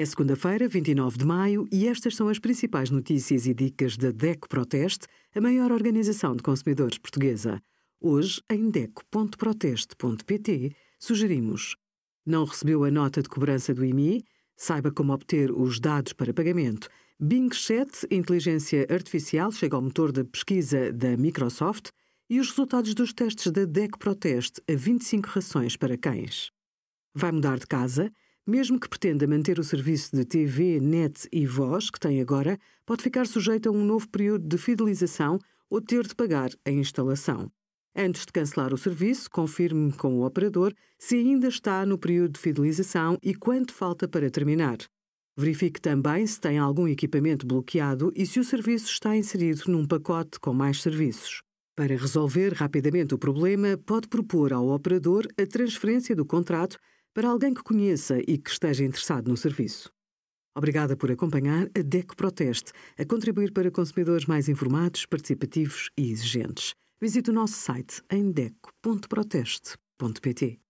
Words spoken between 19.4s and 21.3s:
chega ao motor de pesquisa da